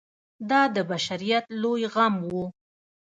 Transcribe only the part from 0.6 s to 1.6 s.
د بشریت